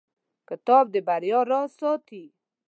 [0.49, 2.23] کتاب د بریا راز ساتي.